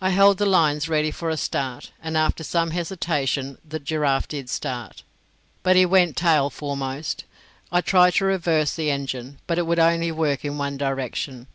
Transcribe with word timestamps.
I 0.00 0.08
held 0.08 0.38
the 0.38 0.46
lines 0.46 0.88
ready 0.88 1.10
for 1.10 1.28
a 1.28 1.36
start, 1.36 1.90
and 2.02 2.16
after 2.16 2.42
some 2.42 2.70
hesitation 2.70 3.58
the 3.62 3.78
giraffe 3.78 4.26
did 4.28 4.48
start, 4.48 5.02
but 5.62 5.76
he 5.76 5.84
went 5.84 6.16
tail 6.16 6.48
foremost. 6.48 7.24
I 7.70 7.82
tried 7.82 8.14
to 8.14 8.24
reverse 8.24 8.72
the 8.74 8.90
engine, 8.90 9.40
but 9.46 9.58
it 9.58 9.66
would 9.66 9.78
only 9.78 10.10
work 10.10 10.42
in 10.42 10.56
one 10.56 10.78
direction. 10.78 11.48